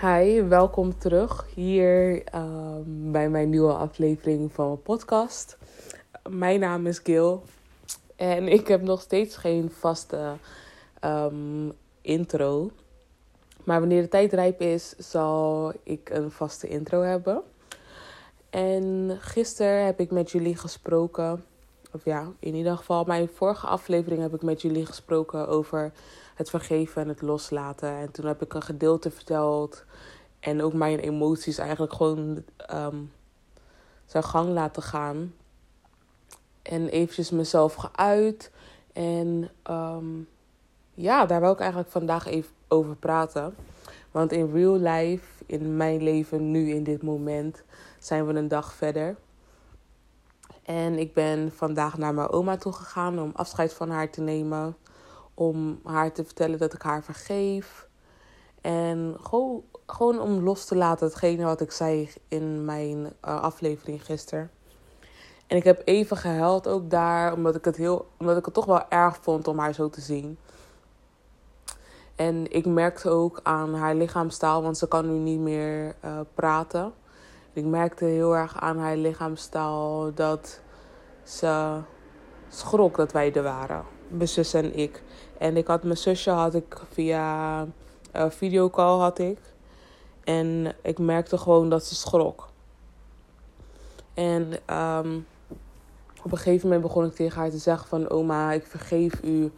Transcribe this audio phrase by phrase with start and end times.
[0.00, 5.56] Hi, welkom terug hier ehm, bij mijn nieuwe aflevering van mijn podcast.
[6.28, 7.42] Mijn naam is Gil
[8.16, 10.36] en ik heb nog steeds geen vaste
[11.00, 12.70] ehm, intro.
[13.64, 17.42] Maar wanneer de tijd rijp is, zal ik een vaste intro hebben.
[18.50, 21.44] En gisteren heb ik met jullie gesproken.
[21.92, 25.92] Of ja, in ieder geval, mijn vorige aflevering heb ik met jullie gesproken over
[26.38, 27.88] het vergeven en het loslaten.
[27.88, 29.84] En toen heb ik een gedeelte verteld.
[30.40, 33.12] En ook mijn emoties eigenlijk gewoon um,
[34.06, 35.34] zijn gang laten gaan.
[36.62, 38.50] En eventjes mezelf geuit.
[38.92, 40.28] En um,
[40.94, 43.54] ja, daar wil ik eigenlijk vandaag even over praten.
[44.10, 47.62] Want in real life, in mijn leven nu, in dit moment,
[47.98, 49.16] zijn we een dag verder.
[50.62, 54.76] En ik ben vandaag naar mijn oma toe gegaan om afscheid van haar te nemen.
[55.38, 57.88] Om haar te vertellen dat ik haar vergeef.
[58.60, 64.04] En gewoon, gewoon om los te laten hetgene wat ik zei in mijn uh, aflevering
[64.04, 64.50] gisteren.
[65.46, 68.64] En ik heb even gehuild ook daar, omdat ik, het heel, omdat ik het toch
[68.64, 70.38] wel erg vond om haar zo te zien.
[72.16, 76.92] En ik merkte ook aan haar lichaamstaal, want ze kan nu niet meer uh, praten.
[77.52, 80.60] Ik merkte heel erg aan haar lichaamstaal dat
[81.22, 81.80] ze
[82.48, 83.84] schrok dat wij er waren.
[84.08, 85.02] Mijn zus en ik.
[85.38, 87.66] En ik had mijn zusje had ik via
[88.16, 89.38] uh, videocall had ik.
[90.24, 92.48] En ik merkte gewoon dat ze schrok.
[94.14, 95.26] En um,
[96.22, 98.10] op een gegeven moment begon ik tegen haar te zeggen van...
[98.10, 99.52] Oma, ik vergeef u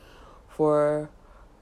[0.46, 1.08] voor,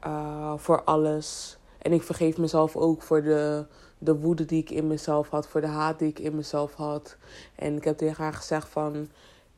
[0.06, 1.58] uh, voor alles.
[1.78, 3.66] En ik vergeef mezelf ook voor de,
[3.98, 5.48] de woede die ik in mezelf had.
[5.48, 7.16] Voor de haat die ik in mezelf had.
[7.54, 9.08] En ik heb tegen haar gezegd van...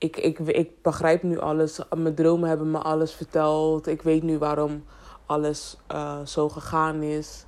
[0.00, 1.80] Ik, ik, ik begrijp nu alles.
[1.96, 3.86] Mijn dromen hebben me alles verteld.
[3.86, 4.84] Ik weet nu waarom
[5.26, 7.44] alles uh, zo gegaan is.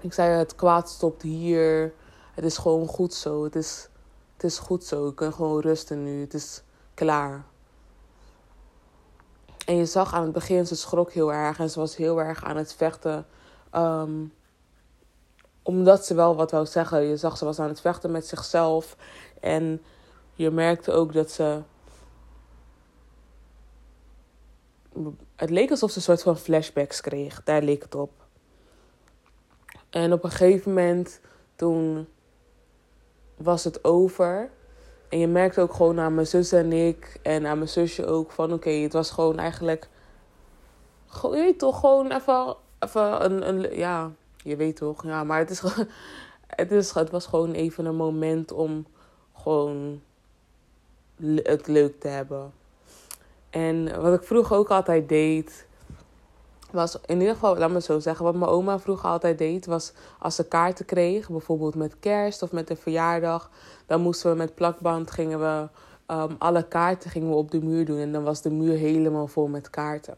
[0.00, 1.94] Ik zei, het kwaad stopt hier.
[2.34, 3.44] Het is gewoon goed zo.
[3.44, 3.88] Het is,
[4.34, 5.08] het is goed zo.
[5.08, 6.20] Ik kan gewoon rusten nu.
[6.20, 6.62] Het is
[6.94, 7.44] klaar.
[9.66, 11.58] En je zag aan het begin, ze schrok heel erg.
[11.58, 13.26] En ze was heel erg aan het vechten.
[13.74, 14.32] Um,
[15.62, 17.02] omdat ze wel wat wou zeggen.
[17.02, 18.96] Je zag, ze was aan het vechten met zichzelf.
[19.40, 19.82] En
[20.40, 21.62] je merkte ook dat ze.
[25.36, 27.42] Het leek alsof ze een soort van flashbacks kreeg.
[27.44, 28.12] Daar leek het op.
[29.90, 31.20] En op een gegeven moment,
[31.56, 32.08] toen
[33.36, 34.50] was het over.
[35.08, 38.30] En je merkte ook gewoon aan mijn zus en ik en aan mijn zusje ook
[38.30, 39.88] van oké, het was gewoon eigenlijk.
[41.22, 43.76] Je weet toch, gewoon even, even een, een.
[43.76, 45.04] Ja, je weet toch.
[45.04, 45.60] Ja, maar het, is,
[46.62, 48.86] het, is, het was gewoon even een moment om
[49.34, 50.00] gewoon
[51.42, 52.52] het leuk te hebben.
[53.50, 55.66] En wat ik vroeger ook altijd deed,
[56.70, 59.92] was in ieder geval, laat me zo zeggen, wat mijn oma vroeger altijd deed, was
[60.18, 63.50] als ze kaarten kreeg, bijvoorbeeld met kerst of met een verjaardag,
[63.86, 65.68] dan moesten we met plakband, gingen we
[66.10, 69.26] um, alle kaarten gingen we op de muur doen en dan was de muur helemaal
[69.26, 70.16] vol met kaarten.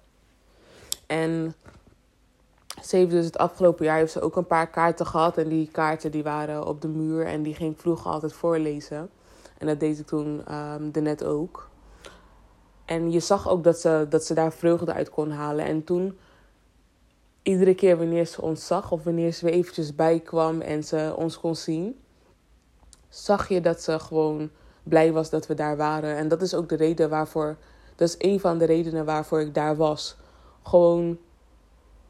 [1.06, 1.54] En
[2.82, 5.68] ze heeft dus het afgelopen jaar heeft ze ook een paar kaarten gehad en die
[5.72, 9.10] kaarten die waren op de muur en die ging vroeger altijd voorlezen.
[9.62, 11.68] En dat deed ik toen um, net ook.
[12.84, 15.64] En je zag ook dat ze, dat ze daar vreugde uit kon halen.
[15.64, 16.18] En toen
[17.42, 21.40] iedere keer wanneer ze ons zag of wanneer ze weer eventjes bijkwam en ze ons
[21.40, 22.00] kon zien,
[23.08, 24.50] zag je dat ze gewoon
[24.82, 26.16] blij was dat we daar waren.
[26.16, 27.56] En dat is ook de reden waarvoor,
[27.96, 30.16] dat is een van de redenen waarvoor ik daar was.
[30.62, 31.18] Gewoon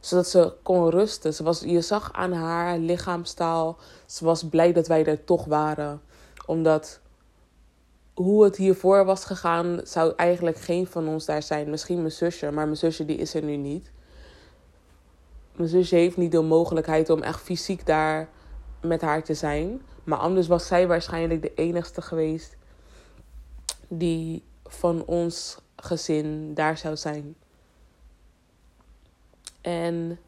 [0.00, 1.34] zodat ze kon rusten.
[1.34, 3.76] Ze was, je zag aan haar lichaamstaal,
[4.06, 6.00] ze was blij dat wij er toch waren.
[6.46, 7.00] Omdat
[8.14, 11.70] hoe het hiervoor was gegaan, zou eigenlijk geen van ons daar zijn.
[11.70, 13.90] Misschien mijn zusje, maar mijn zusje die is er nu niet
[15.56, 18.28] mijn zusje heeft niet de mogelijkheid om echt fysiek daar
[18.80, 19.82] met haar te zijn.
[20.04, 22.56] Maar anders was zij waarschijnlijk de enigste geweest
[23.88, 27.34] die van ons gezin daar zou zijn.
[29.60, 30.18] En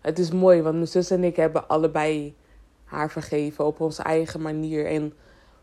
[0.00, 2.36] het is mooi, want mijn zus en ik hebben allebei
[2.84, 4.86] haar vergeven op onze eigen manier.
[4.86, 5.12] En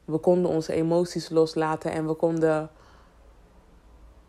[0.06, 2.70] we konden onze emoties loslaten en we konden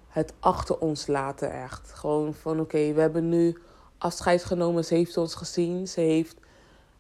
[0.09, 1.93] het achter ons laten, echt.
[1.93, 3.59] Gewoon van oké, we hebben nu
[3.99, 4.85] afscheid genomen.
[4.85, 5.89] Ze heeft ons gezien.
[5.89, 6.37] Ze heeft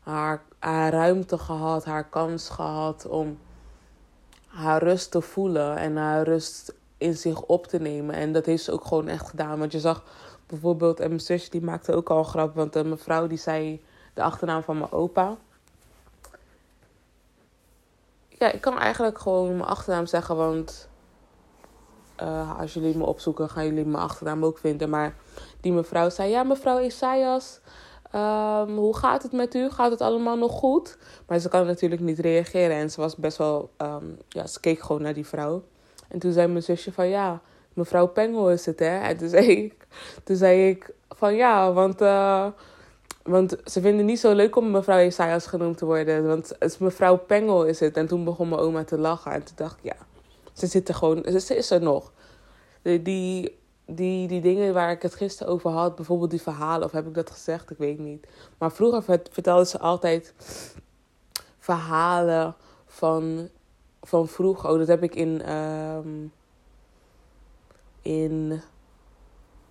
[0.00, 3.38] haar, haar ruimte gehad, haar kans gehad om
[4.46, 8.14] haar rust te voelen en haar rust in zich op te nemen.
[8.14, 9.58] En dat heeft ze ook gewoon echt gedaan.
[9.58, 10.04] Want je zag
[10.46, 13.84] bijvoorbeeld, en mijn zusje die maakte ook al een grap, want een mevrouw die zei
[14.14, 15.36] de achternaam van mijn opa.
[18.38, 20.88] Ja, ik kan eigenlijk gewoon mijn achternaam zeggen, want
[22.22, 24.90] uh, als jullie me opzoeken, gaan jullie mijn achternaam ook vinden.
[24.90, 25.14] Maar
[25.60, 27.60] die mevrouw zei: Ja, mevrouw Isaias.
[28.10, 29.70] Ehm, hoe gaat het met u?
[29.70, 30.98] Gaat het allemaal nog goed?
[31.26, 32.76] Maar ze kan natuurlijk niet reageren.
[32.76, 33.70] En ze was best wel...
[33.76, 35.62] ehm, ja, ze keek gewoon naar die vrouw.
[36.08, 37.08] En toen zei mijn zusje van...
[37.08, 37.40] Ja,
[37.72, 38.98] mevrouw Pengel is het, hè?
[38.98, 39.86] En toen zei ik,
[40.24, 41.34] toen zei ik van...
[41.34, 42.00] Ja, want...
[42.00, 42.46] eh,
[43.26, 46.26] want ze vinden het niet zo leuk om mevrouw Isaias genoemd te worden.
[46.26, 47.96] Want het is mevrouw Pengel is het.
[47.96, 49.32] En toen begon mijn oma te lachen.
[49.32, 49.96] En toen dacht ik, ja,
[50.52, 51.24] ze zit er gewoon...
[51.40, 52.12] Ze, is er nog.
[52.82, 53.02] Die,
[53.86, 57.14] die, die, dingen waar ik het gisteren over had, bijvoorbeeld die verhalen, of heb ik
[57.14, 57.70] dat gezegd?
[57.70, 58.26] Ik weet niet.
[58.58, 60.34] Maar vroeger vert- vertelde ze altijd
[61.58, 62.54] verhalen
[62.86, 63.48] van,
[64.02, 64.70] van vroeger.
[64.70, 66.26] Oh, dat heb ik in, ehm,
[68.02, 68.62] in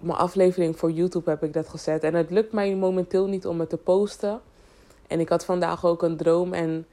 [0.06, 2.04] mijn aflevering voor YouTube heb ik dat gezet.
[2.04, 4.42] En het lukt mij momenteel niet om het te posten.
[5.08, 6.86] En ik had vandaag ook een droom en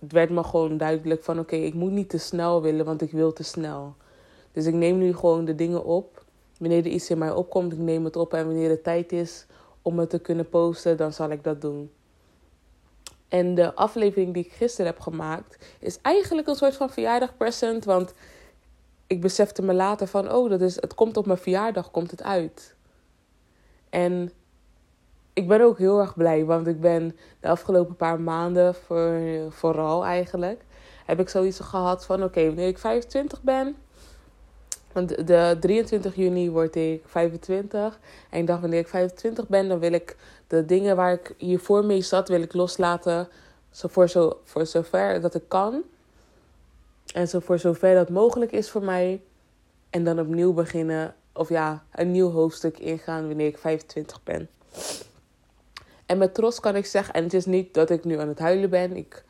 [0.00, 3.10] het werd me gewoon duidelijk van oké, ik moet niet te snel willen, want ik
[3.10, 3.94] wil te snel.
[4.52, 6.24] Dus ik neem nu gewoon de dingen op.
[6.58, 8.34] Wanneer er iets in mij opkomt, ik neem het op.
[8.34, 9.46] En wanneer het tijd is
[9.82, 11.90] om het te kunnen posten, dan zal ik dat doen.
[13.28, 17.84] En de aflevering die ik gisteren heb gemaakt, is eigenlijk een soort van verjaardagpresent.
[17.84, 18.14] Want
[19.10, 22.22] ik besefte me later van, oh, dat is, het komt op mijn verjaardag, komt het
[22.22, 22.74] uit.
[23.88, 24.32] En
[25.32, 30.04] ik ben ook heel erg blij, want ik ben de afgelopen paar maanden, voor, vooral
[30.04, 30.64] eigenlijk,
[31.06, 33.76] heb ik zoiets gehad van, oké, wanneer ik 25 ben,
[34.92, 37.98] want de 23 juni word ik 25.
[38.30, 40.16] En ik dacht, wanneer ik 25 ben, dan wil ik
[40.46, 43.28] de dingen waar ik hiervoor mee zat, wil ik loslaten.
[43.70, 45.82] Zo voor, zo, voor zover dat ik kan.
[47.14, 49.22] En zo voor zover dat mogelijk is voor mij.
[49.90, 51.14] En dan opnieuw beginnen.
[51.32, 54.48] Of ja, een nieuw hoofdstuk ingaan wanneer ik 25 ben.
[56.06, 58.38] En met trots kan ik zeggen, en het is niet dat ik nu aan het
[58.38, 58.96] huilen ben.
[58.96, 59.24] Ik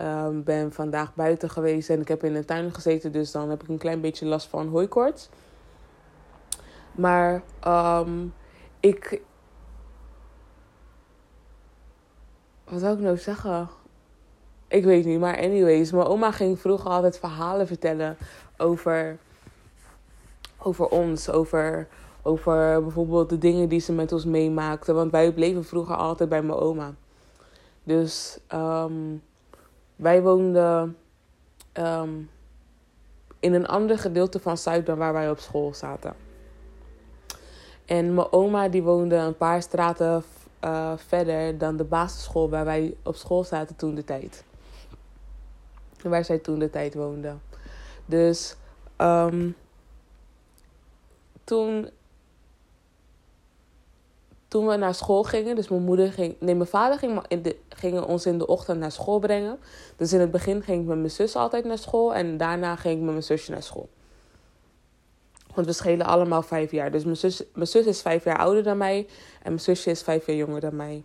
[0.00, 3.12] um, ben vandaag buiten geweest en ik heb in een tuin gezeten.
[3.12, 5.28] Dus dan heb ik een klein beetje last van hooikoorts.
[6.92, 8.34] Maar um,
[8.80, 9.20] ik.
[12.64, 13.68] Wat zou ik nou zeggen?
[14.70, 15.92] Ik weet niet, maar anyways.
[15.92, 18.16] Mijn oma ging vroeger altijd verhalen vertellen
[18.56, 19.18] over,
[20.58, 21.30] over ons.
[21.30, 21.88] Over,
[22.22, 24.92] over bijvoorbeeld de dingen die ze met ons meemaakte.
[24.92, 26.94] Want wij bleven vroeger altijd bij mijn oma.
[27.84, 29.22] Dus um,
[29.96, 30.96] wij woonden
[31.72, 32.30] um,
[33.40, 36.14] in een ander gedeelte van Zuid dan waar wij op school zaten.
[37.84, 40.22] En mijn oma die woonde een paar straten
[40.64, 44.44] uh, verder dan de basisschool waar wij op school zaten toen de tijd.
[46.02, 47.34] Waar zij toen de tijd woonde.
[48.06, 48.56] Dus
[48.98, 49.56] um,
[51.44, 51.88] toen,
[54.48, 57.56] toen we naar school gingen, dus mijn moeder ging, nee, mijn vader ging, in de,
[57.68, 59.58] ging ons in de ochtend naar school brengen.
[59.96, 62.94] Dus in het begin ging ik met mijn zus altijd naar school en daarna ging
[62.94, 63.88] ik met mijn zusje naar school.
[65.54, 66.90] Want we schelen allemaal vijf jaar.
[66.90, 69.06] Dus mijn zus, mijn zus is vijf jaar ouder dan mij
[69.42, 71.04] en mijn zusje is vijf jaar jonger dan mij.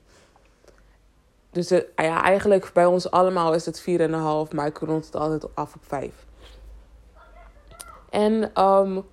[1.55, 3.85] Dus eigenlijk bij ons allemaal is het 4,5,
[4.55, 6.25] maar ik rond het altijd af op 5.
[8.09, 9.03] En um,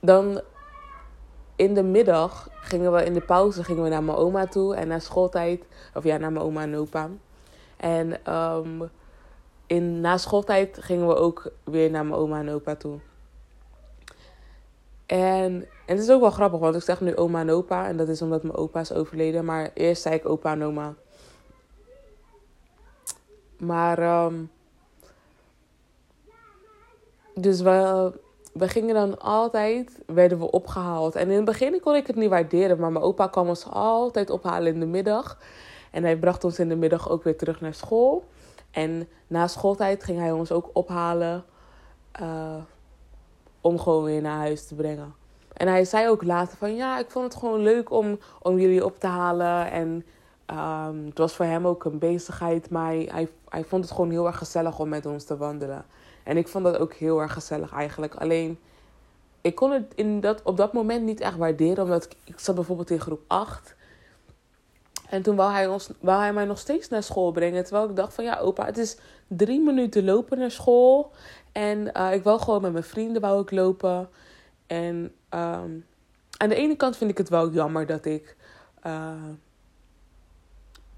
[0.00, 0.40] dan
[1.56, 4.88] in de middag gingen we in de pauze gingen we naar mijn oma toe en
[4.88, 5.64] na schooltijd,
[5.94, 7.10] of ja, naar mijn oma en opa.
[7.76, 8.90] En um,
[9.66, 12.98] in, na schooltijd gingen we ook weer naar mijn oma en opa toe.
[15.06, 17.88] En, en het is ook wel grappig, want ik zeg nu oma en opa.
[17.88, 19.44] En dat is omdat mijn opa is overleden.
[19.44, 20.94] Maar eerst zei ik opa en oma.
[23.58, 24.50] Maar, um,
[27.34, 28.12] dus we,
[28.52, 31.14] we gingen dan altijd, werden we opgehaald.
[31.14, 32.78] En in het begin kon ik het niet waarderen.
[32.78, 35.38] Maar mijn opa kwam ons altijd ophalen in de middag.
[35.90, 38.24] En hij bracht ons in de middag ook weer terug naar school.
[38.70, 41.44] En na schooltijd ging hij ons ook ophalen.
[42.20, 42.56] Uh,
[43.60, 45.14] om gewoon weer naar huis te brengen.
[45.52, 48.84] En hij zei ook later van ja, ik vond het gewoon leuk om, om jullie
[48.84, 49.70] op te halen.
[49.70, 50.04] En
[50.50, 52.70] um, het was voor hem ook een bezigheid.
[52.70, 55.84] Maar hij, hij vond het gewoon heel erg gezellig om met ons te wandelen.
[56.24, 58.14] En ik vond dat ook heel erg gezellig eigenlijk.
[58.14, 58.58] Alleen,
[59.40, 61.84] ik kon het in dat, op dat moment niet echt waarderen.
[61.84, 63.76] Omdat ik, ik zat bijvoorbeeld in groep 8.
[65.08, 67.64] En toen wou hij, ons, wou hij mij nog steeds naar school brengen.
[67.64, 71.12] Terwijl ik dacht van ja, opa, het is drie minuten lopen naar school.
[71.52, 74.08] En uh, ik wil gewoon met mijn vrienden wou ik lopen.
[74.66, 75.86] En um,
[76.36, 78.36] aan de ene kant vind ik het wel jammer dat ik
[78.86, 79.12] uh,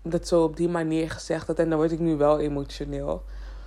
[0.02, 1.58] dat zo op die manier gezegd had.
[1.58, 3.22] En dan word ik nu wel emotioneel.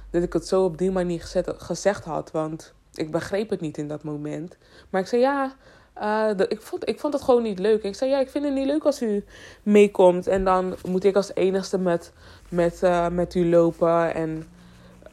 [0.09, 2.31] Dat ik het zo op die manier gezet, gezegd had.
[2.31, 4.57] Want ik begreep het niet in dat moment.
[4.89, 5.55] Maar ik zei ja,
[6.33, 7.83] de, ik, vond, ik vond het gewoon niet leuk.
[7.83, 9.25] Ik zei ja, ik vind het niet leuk als u
[9.63, 10.27] meekomt.
[10.27, 12.11] En dan moet ik als enigste met,
[12.49, 14.13] met, uh, met u lopen.
[14.13, 14.47] En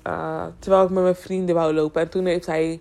[0.07, 2.01] uh, terwijl ik met mijn vrienden wou lopen.
[2.01, 2.81] En toen heeft hij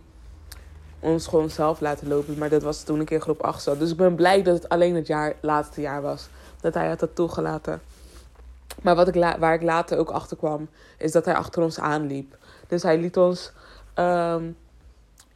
[1.00, 2.38] ons gewoon zelf laten lopen.
[2.38, 3.80] Maar dat was toen ik in groep 8 zat.
[3.80, 6.28] Dus ik ben blij dat het alleen het jaar, laatste jaar was.
[6.62, 7.82] dat hij had toegelaten.
[8.82, 12.38] Maar wat ik waar ik later ook achter kwam, is dat hij achter ons aanliep.
[12.68, 13.52] Dus hij liet ons
[13.96, 14.58] um,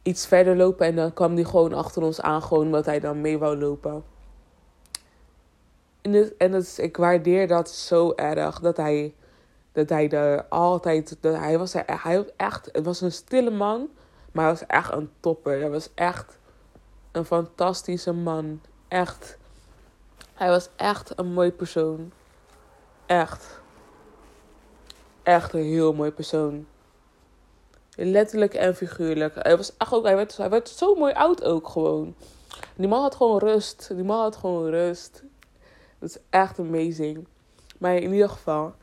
[0.02, 3.20] iets verder lopen en dan kwam hij gewoon achter ons aan, gewoon omdat hij dan
[3.20, 4.04] mee wou lopen.
[6.00, 9.14] En, het, en het, ik waardeer dat zo erg dat hij,
[9.72, 11.16] dat hij er altijd.
[11.20, 11.84] Hij, was hij
[12.36, 12.68] echt.
[12.72, 13.88] Het was een stille man,
[14.32, 15.60] maar hij was echt een topper.
[15.60, 16.38] Hij was echt
[17.12, 18.60] een fantastische man.
[18.88, 19.38] Echt.
[20.34, 22.12] Hij was echt een mooi persoon.
[23.06, 23.60] Echt.
[25.22, 26.66] Echt een heel mooi persoon.
[27.96, 29.34] Letterlijk en figuurlijk.
[29.34, 32.14] Hij, was echt ook, hij, werd, hij werd zo mooi oud ook gewoon.
[32.74, 33.88] Die man had gewoon rust.
[33.94, 35.22] Die man had gewoon rust.
[35.98, 37.26] Dat is echt amazing.
[37.78, 38.74] Maar in ieder geval.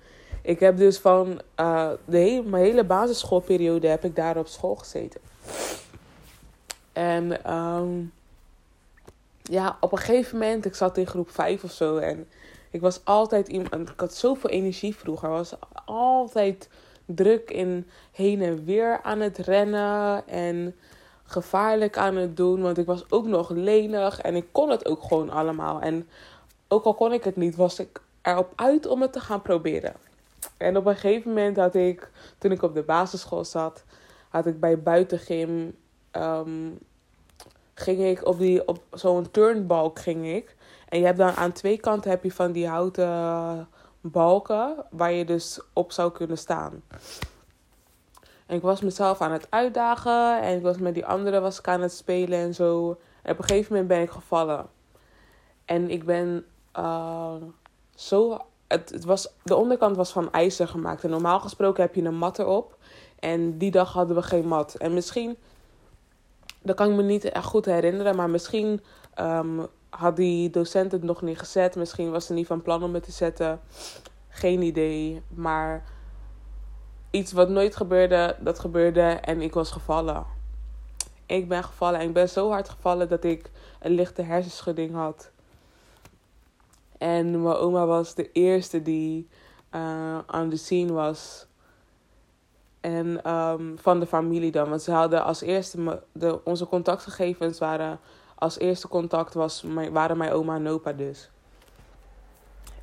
[0.41, 4.75] Ik heb dus van uh, de hele, mijn hele basisschoolperiode heb ik daar op school
[4.75, 5.21] gezeten.
[6.93, 8.13] En um,
[9.41, 11.97] ja, op een gegeven moment, ik zat in groep 5 of zo.
[11.97, 12.27] En
[12.71, 13.89] ik was altijd iemand.
[13.89, 15.29] Ik had zoveel energie vroeger.
[15.29, 15.53] Ik was
[15.85, 16.69] altijd
[17.05, 20.27] druk in heen en weer aan het rennen.
[20.27, 20.75] En
[21.23, 22.61] gevaarlijk aan het doen.
[22.61, 24.21] Want ik was ook nog lenig.
[24.21, 25.81] En ik kon het ook gewoon allemaal.
[25.81, 26.07] En
[26.67, 29.93] ook al kon ik het niet, was ik erop uit om het te gaan proberen.
[30.57, 33.83] En op een gegeven moment had ik, toen ik op de basisschool zat,
[34.29, 35.75] had ik bij buitengym.
[36.11, 36.77] Um,
[37.73, 40.55] ging ik op, die, op zo'n turnbalk ging ik.
[40.91, 43.67] En je hebt dan aan twee kanten heb je van die houten
[44.01, 46.83] balken waar je dus op zou kunnen staan.
[48.45, 51.67] En ik was mezelf aan het uitdagen en ik was met die anderen was ik
[51.67, 52.87] aan het spelen en zo.
[53.23, 54.65] Op een gegeven moment ben ik gevallen.
[55.65, 56.45] En ik ben
[56.77, 57.33] uh,
[57.95, 58.37] zo.
[58.67, 61.03] Het, het was, de onderkant was van ijzer gemaakt.
[61.03, 62.77] En normaal gesproken heb je een mat erop.
[63.19, 64.75] En die dag hadden we geen mat.
[64.75, 65.37] En misschien,
[66.61, 68.81] dat kan ik me niet echt goed herinneren, maar misschien
[69.19, 71.75] um, had die docent het nog niet gezet.
[71.75, 73.59] Misschien was ze niet van plan om het te zetten.
[74.29, 75.21] Geen idee.
[75.27, 75.83] Maar
[77.11, 80.25] iets wat nooit gebeurde, dat gebeurde en ik was gevallen.
[81.25, 85.31] Ik ben gevallen en ik ben zo hard gevallen dat ik een lichte hersenschudding had.
[86.97, 89.27] En mijn oma was de eerste die
[89.75, 91.45] uh, aan de scene was.
[92.79, 94.69] En um, van de familie dan.
[94.69, 96.03] Want ze hadden als eerste.
[96.11, 97.99] De, onze contactgegevens waren
[98.41, 101.29] als eerste contact was, waren mijn oma en opa dus.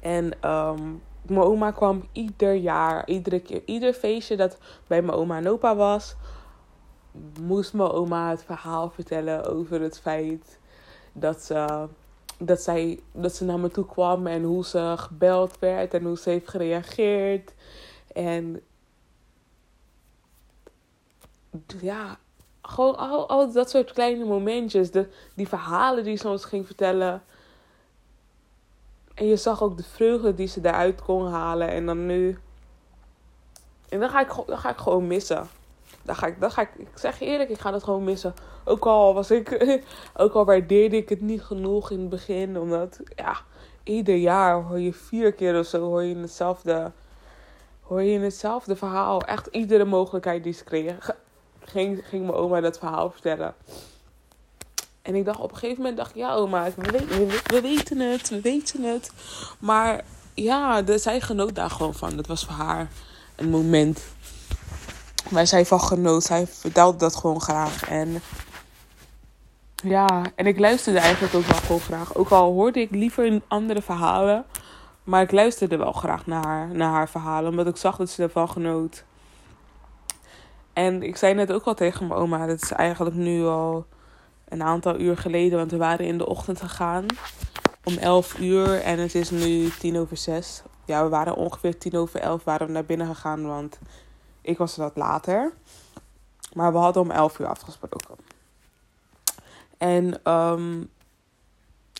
[0.00, 5.36] En um, mijn oma kwam ieder jaar, iedere keer, ieder feestje dat bij mijn oma
[5.36, 6.16] en opa was,
[7.40, 10.58] moest mijn oma het verhaal vertellen over het feit
[11.12, 11.88] dat ze,
[12.38, 16.18] dat, zij, dat ze naar me toe kwam en hoe ze gebeld werd en hoe
[16.18, 17.54] ze heeft gereageerd.
[18.12, 18.60] En
[21.80, 22.18] ja,
[22.68, 24.90] gewoon al, al dat soort kleine momentjes.
[24.90, 27.22] De, die verhalen die ze ons ging vertellen.
[29.14, 31.68] En je zag ook de vreugde die ze daaruit kon halen.
[31.68, 32.38] En dan nu.
[33.88, 35.48] En dan ga ik, ga ik gewoon missen.
[36.02, 38.34] Dan ga ik, dan ga ik, ik zeg je eerlijk, ik ga dat gewoon missen.
[38.64, 39.80] Ook al was ik,
[40.16, 42.58] ook al waardeerde ik het niet genoeg in het begin.
[42.58, 43.36] Omdat, ja,
[43.82, 46.92] ieder jaar hoor je vier keer of zo hoor je hetzelfde,
[47.82, 49.20] hoor je hetzelfde verhaal.
[49.20, 51.16] Echt iedere mogelijkheid die ze kregen
[51.68, 53.54] ging, ging mijn oma dat verhaal vertellen.
[55.02, 57.98] En ik dacht op een gegeven moment, dacht ik, ja oma, we, we, we weten
[57.98, 59.12] het, we weten het.
[59.58, 62.16] Maar ja, de, zij genoot daar gewoon van.
[62.16, 62.88] Dat was voor haar
[63.36, 64.04] een moment
[65.30, 66.22] waar zij van genoot.
[66.22, 67.88] Zij vertelde dat gewoon graag.
[67.88, 68.22] En
[69.82, 72.14] ja, en ik luisterde eigenlijk ook wel gewoon graag.
[72.14, 74.44] Ook al hoorde ik liever andere verhalen.
[75.04, 77.50] Maar ik luisterde wel graag naar haar, naar haar verhalen.
[77.50, 79.04] Omdat ik zag dat ze ervan genoot.
[80.78, 83.86] En ik zei net ook al tegen mijn oma, dat is eigenlijk nu al
[84.48, 87.06] een aantal uur geleden, want we waren in de ochtend gegaan
[87.84, 90.62] om 11 uur en het is nu tien over zes.
[90.84, 93.78] Ja, we waren ongeveer tien over elf waren we naar binnen gegaan, want
[94.40, 95.52] ik was wat later.
[96.52, 98.16] Maar we hadden om 11 uur afgesproken.
[99.78, 100.90] En um,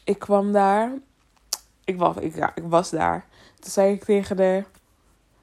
[0.05, 0.93] ik kwam daar.
[1.85, 3.27] Ik was, ik, ik was daar.
[3.61, 4.67] Toen zei ik tegen haar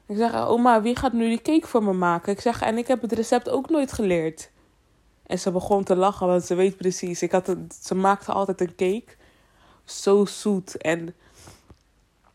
[0.06, 2.32] ik zeg, oma, wie gaat nu die cake voor me maken?
[2.32, 4.50] Ik zeg, en ik heb het recept ook nooit geleerd.
[5.26, 7.22] En ze begon te lachen, want ze weet precies.
[7.22, 9.16] Ik had ze maakte altijd een cake.
[9.84, 10.76] Zo zoet.
[10.76, 11.14] En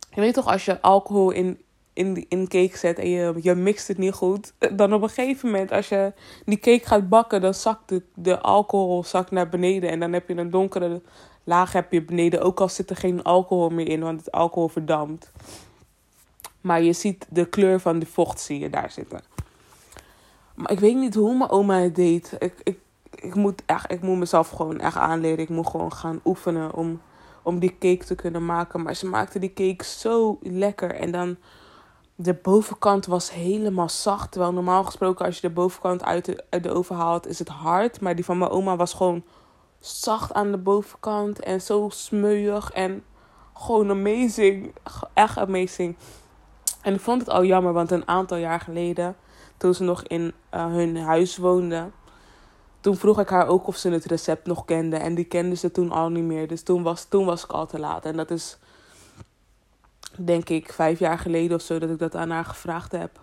[0.10, 1.62] je weet toch, als je alcohol in,
[1.94, 4.54] in, in cake zet en je, je mixt het niet goed.
[4.78, 6.14] Dan op een gegeven moment, als je
[6.46, 9.90] die cake gaat bakken, dan zakt de, de alcohol zakt naar beneden.
[9.90, 11.02] En dan heb je een donkere
[11.44, 12.42] laag heb je beneden.
[12.42, 15.32] Ook al zit er geen alcohol meer in, want het alcohol verdampt.
[16.62, 19.22] Maar je ziet de kleur van de vocht zie je daar zitten.
[20.56, 22.36] Maar ik weet niet hoe mijn oma het deed.
[22.40, 22.80] Ik, ik,
[23.16, 25.40] ik, moet, echt, ik moet mezelf gewoon echt aanleren.
[25.40, 27.02] Ik moet gewoon gaan oefenen om,
[27.44, 28.82] om die cake te kunnen maken.
[28.82, 30.96] Maar ze maakte die cake zo lekker.
[30.96, 31.38] En dan
[32.16, 34.32] de bovenkant was helemaal zacht.
[34.32, 37.50] Terwijl normaal gesproken als je de bovenkant uit de, uit de oven haalt is het
[37.50, 38.02] hard.
[38.02, 39.24] Maar die van mijn oma was gewoon
[39.80, 41.40] zacht aan de bovenkant.
[41.40, 43.04] En zo smeuig en
[43.54, 44.74] gewoon amazing.
[45.14, 45.96] Echt amazing.
[46.82, 49.16] En ik vond het al jammer, want een aantal jaar geleden,
[49.58, 51.90] toen ze nog in uh, hun huis woonde,
[52.80, 54.96] toen vroeg ik haar ook of ze het recept nog kende.
[54.96, 56.48] En die kende ze toen al niet meer.
[56.48, 58.06] Dus toen was, toen was ik al te laat.
[58.06, 58.58] En dat is,
[60.18, 63.20] denk ik, vijf jaar geleden of zo dat ik dat aan haar gevraagd heb.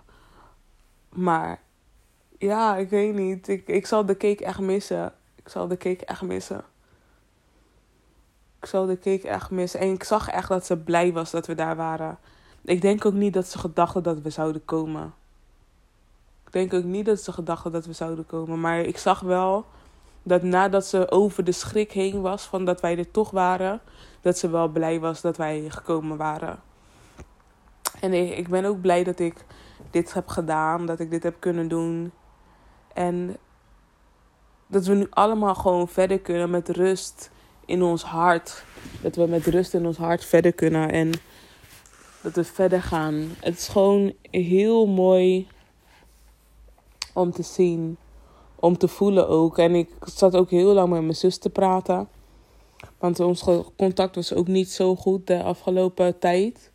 [1.08, 1.60] Maar
[2.38, 3.48] ja, ik weet niet.
[3.48, 5.12] Ik, ik zal de cake echt missen.
[5.34, 6.64] Ik zal de cake echt missen.
[8.60, 9.80] Ik zal de cake echt missen.
[9.80, 12.18] En ik zag echt dat ze blij was dat we daar waren.
[12.68, 15.14] Ik denk ook niet dat ze gedachten dat we zouden komen.
[16.46, 18.60] Ik denk ook niet dat ze gedachten dat we zouden komen.
[18.60, 19.64] Maar ik zag wel
[20.22, 23.80] dat nadat ze over de schrik heen was van dat wij er toch waren,
[24.20, 26.60] dat ze wel blij was dat wij gekomen waren.
[28.00, 29.44] En ik ben ook blij dat ik
[29.90, 32.12] dit heb gedaan, dat ik dit heb kunnen doen.
[32.94, 33.36] En
[34.66, 37.30] dat we nu allemaal gewoon verder kunnen met rust
[37.64, 38.64] in ons hart.
[39.00, 41.12] Dat we met rust in ons hart verder kunnen en
[42.34, 43.34] dat we verder gaan.
[43.40, 45.46] Het is gewoon heel mooi
[47.14, 47.96] om te zien,
[48.54, 49.58] om te voelen ook.
[49.58, 52.08] En ik zat ook heel lang met mijn zus te praten.
[52.98, 53.44] Want ons
[53.76, 56.70] contact was ook niet zo goed de afgelopen tijd.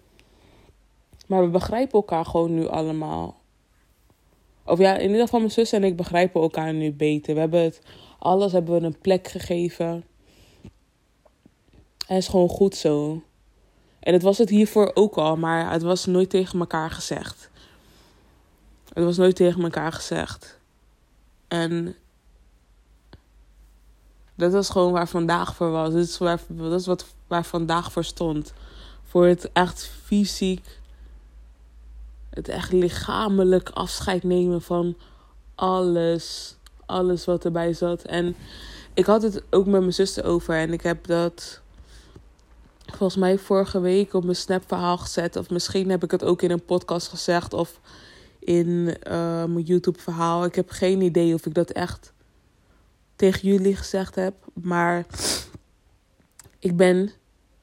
[1.27, 3.41] Maar we begrijpen elkaar gewoon nu allemaal.
[4.65, 7.33] Of ja, in ieder geval mijn zus en ik begrijpen elkaar nu beter.
[7.33, 7.81] We hebben het,
[8.19, 10.05] alles hebben we een plek gegeven.
[12.07, 13.21] En het is gewoon goed zo.
[14.03, 17.49] En het was het hiervoor ook al, maar het was nooit tegen elkaar gezegd.
[18.93, 20.59] Het was nooit tegen elkaar gezegd.
[21.47, 21.95] En
[24.35, 25.93] dat was gewoon waar vandaag voor was.
[25.93, 28.53] Dat is, waar, dat wat, waar vandaag voor stond.
[29.03, 30.79] Voor het echt fysiek,
[32.29, 34.95] het echt lichamelijk afscheid nemen van
[35.55, 36.55] alles.
[36.85, 38.01] Alles wat erbij zat.
[38.01, 38.35] En
[38.93, 40.55] ik had het ook met mijn zuster over.
[40.55, 41.61] En ik heb dat
[42.85, 45.35] volgens mij vorige week op mijn Snap verhaal gezet.
[45.35, 47.53] Of misschien heb ik het ook in een podcast gezegd.
[47.53, 47.79] Of
[48.39, 48.93] in uh,
[49.45, 50.45] mijn YouTube verhaal.
[50.45, 52.13] Ik heb geen idee of ik dat echt
[53.15, 54.33] tegen jullie gezegd heb.
[54.53, 55.05] Maar
[56.59, 57.11] ik ben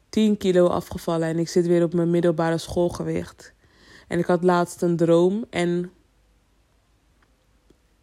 [0.08, 3.52] 10 kilo afgevallen en ik zit weer op mijn middelbare schoolgewicht.
[4.08, 5.90] En ik had laatst een droom en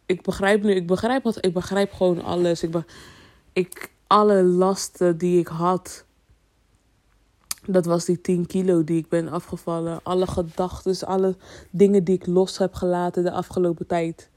[0.06, 2.62] ik begrijp nu, ik begrijp wat, ik begrijp gewoon alles.
[2.62, 2.74] Ik,
[3.52, 6.04] ik, alle lasten die ik had
[7.70, 10.00] dat was die 10 kilo die ik ben afgevallen.
[10.02, 11.36] Alle gedachten, alle
[11.70, 14.30] dingen die ik los heb gelaten de afgelopen tijd.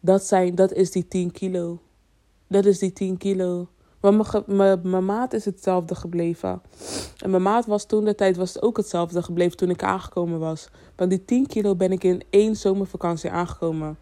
[0.00, 1.78] Dat, zijn, dat is die 10 kilo.
[2.46, 3.68] Dat is die 10 kilo.
[4.00, 6.62] Maar mijn maat is hetzelfde gebleven.
[7.16, 10.68] En mijn maat was toen de tijd was ook hetzelfde gebleven toen ik aangekomen was.
[10.96, 13.98] Want die 10 kilo ben ik in één zomervakantie aangekomen.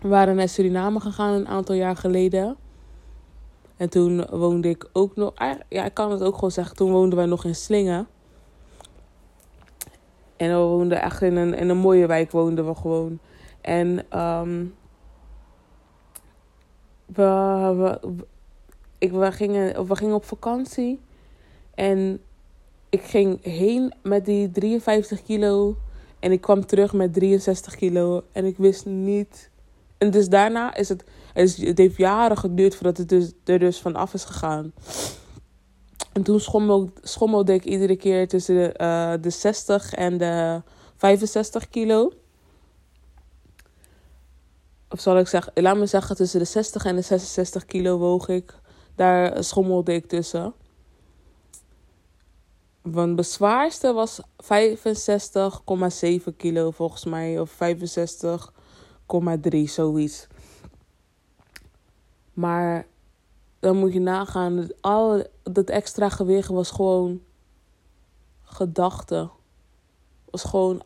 [0.00, 2.56] We waren naar Suriname gegaan een aantal jaar geleden.
[3.78, 5.32] En toen woonde ik ook nog.
[5.68, 6.76] Ja, ik kan het ook gewoon zeggen.
[6.76, 8.08] Toen woonden wij nog in Slingen.
[10.36, 13.18] En we woonden echt in een, in een mooie wijk woonden we gewoon.
[13.60, 14.74] En um,
[17.06, 17.24] we,
[17.76, 18.16] we,
[18.98, 21.00] ik, we, gingen, we gingen op vakantie.
[21.74, 22.20] En
[22.88, 25.76] ik ging heen met die 53 kilo.
[26.18, 28.22] En ik kwam terug met 63 kilo.
[28.32, 29.50] En ik wist niet.
[29.98, 31.04] En dus daarna is het
[31.38, 34.72] het, heeft jaren geduurd voordat het dus, er dus vanaf is gegaan.
[36.12, 36.40] En toen
[37.02, 40.62] schommelde, ik iedere keer tussen de, uh, de 60 en de
[40.96, 42.12] 65 kilo.
[44.88, 48.28] Of zal ik zeggen, laat me zeggen, tussen de 60 en de 66 kilo woog
[48.28, 48.54] ik.
[48.94, 50.54] Daar schommelde ik tussen.
[52.82, 54.26] De zwaarste was 65,7
[56.36, 57.40] kilo volgens mij.
[57.40, 57.58] Of 65,3,
[59.64, 60.26] zoiets.
[62.38, 62.86] Maar
[63.58, 67.20] dan moet je nagaan, dat, al dat extra gewicht was gewoon
[68.42, 69.30] gedachte.
[70.30, 70.82] Was gewoon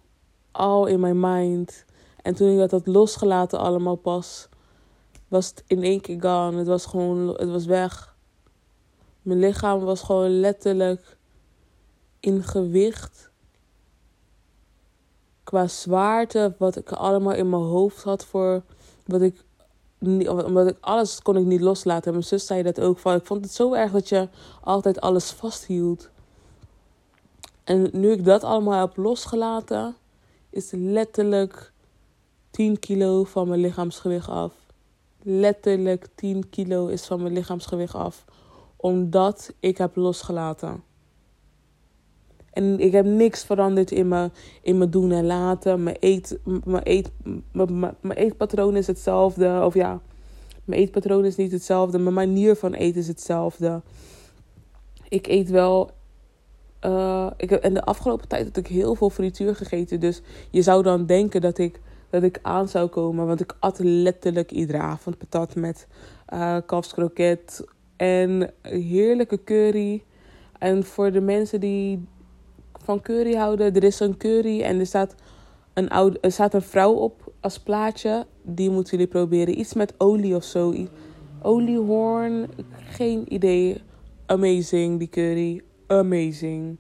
[0.51, 1.85] al in mijn mind.
[2.23, 4.49] En toen ik dat had losgelaten allemaal pas,
[5.29, 6.59] was het in één keer gone.
[6.59, 8.17] Het was gewoon, het was weg.
[9.23, 11.17] Mijn lichaam was gewoon letterlijk
[12.21, 13.31] in gewicht.
[15.43, 18.63] Qua zwaarte, wat ik allemaal in mijn hoofd had voor
[19.07, 19.45] wat ik
[20.29, 22.05] omdat ik alles kon ik niet loslaten.
[22.05, 22.99] En mijn zus zei dat ook.
[22.99, 24.29] Van, ik vond het zo erg dat je
[24.61, 26.11] altijd alles vasthield.
[27.65, 29.95] En nu ik dat allemaal heb losgelaten,
[30.51, 31.73] is letterlijk
[32.51, 34.53] 10 kilo van mijn lichaamsgewicht af.
[35.23, 38.25] Letterlijk 10 kilo is van mijn lichaamsgewicht af.
[38.77, 40.83] omdat ik heb losgelaten.
[42.53, 45.83] En ik heb niks veranderd in mijn, in mijn doen en laten.
[45.83, 47.11] Mijn, eet, mijn, eet,
[47.53, 49.63] mijn, mijn eetpatroon is hetzelfde.
[49.65, 50.01] Of ja,
[50.65, 51.99] mijn eetpatroon is niet hetzelfde.
[51.99, 53.83] Mijn manier van eten is hetzelfde.
[55.09, 55.91] Ik eet wel.
[56.87, 60.01] Uh, ik heb, en de afgelopen tijd heb ik heel veel frituur gegeten.
[60.01, 63.27] Dus je zou dan denken dat ik, dat ik aan zou komen.
[63.27, 65.87] Want ik at letterlijk iedere avond patat met
[66.35, 67.65] uh, kalfskroket.
[67.97, 70.03] En heerlijke curry.
[70.59, 72.07] En voor de mensen die
[72.83, 75.15] van curry houden, er is een curry en er staat
[75.75, 78.27] een, oude, er staat een vrouw op als plaatje.
[78.43, 79.59] Die moeten jullie proberen.
[79.59, 80.75] Iets met olie of zo.
[81.43, 82.49] Oliehoorn,
[82.91, 83.83] geen idee.
[84.27, 85.63] Amazing, die curry.
[85.87, 86.77] Amazing.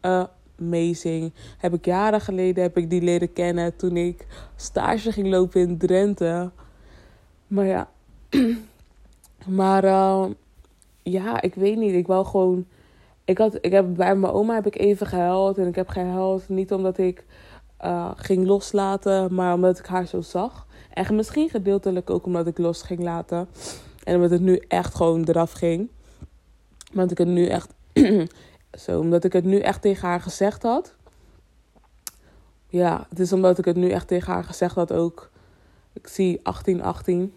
[0.00, 1.32] Amazing.
[1.58, 5.78] Heb ik jaren geleden heb ik die leren kennen toen ik stage ging lopen in
[5.78, 6.50] Drenthe.
[7.46, 7.90] Maar ja.
[9.58, 10.26] maar uh,
[11.02, 11.94] ja, ik weet niet.
[11.94, 12.66] Ik wou gewoon.
[13.24, 15.58] Ik had, ik heb, bij mijn oma heb ik even gehuild.
[15.58, 17.24] En ik heb gehuild niet omdat ik
[17.84, 20.66] uh, ging loslaten, maar omdat ik haar zo zag.
[20.92, 23.48] En misschien gedeeltelijk ook omdat ik los ging laten.
[24.04, 25.90] En omdat het nu echt gewoon eraf ging.
[26.92, 27.74] Want ik het nu echt.
[28.84, 30.94] zo, omdat ik het nu echt tegen haar gezegd had.
[32.66, 35.30] Ja, het is omdat ik het nu echt tegen haar gezegd had ook.
[35.92, 37.34] Ik zie 18, 18.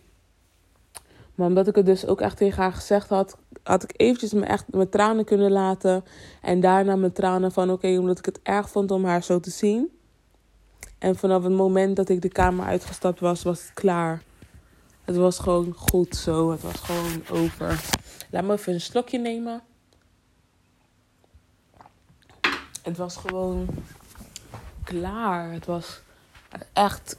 [1.36, 4.46] Maar omdat ik het dus ook echt tegen haar gezegd had, had ik eventjes me
[4.46, 6.04] echt mijn tranen kunnen laten.
[6.42, 9.50] En daarna mijn tranen van oké, omdat ik het erg vond om haar zo te
[9.50, 9.92] zien.
[10.98, 14.22] En vanaf het moment dat ik de kamer uitgestapt was, was het klaar.
[15.06, 16.52] Het was gewoon goed zo.
[16.52, 17.84] Het was gewoon over.
[18.30, 19.62] Laat me even een slokje nemen.
[22.84, 23.68] Het was gewoon
[24.84, 25.52] klaar.
[25.52, 26.02] Het was
[26.74, 27.18] echt,